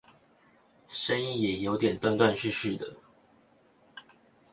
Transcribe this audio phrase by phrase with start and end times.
[0.87, 2.97] 聲音也有點斷斷續續的